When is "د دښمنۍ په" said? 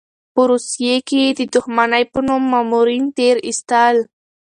1.39-2.19